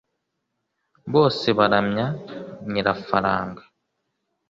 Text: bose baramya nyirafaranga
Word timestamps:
bose 1.13 1.47
baramya 1.57 2.07
nyirafaranga 2.71 3.61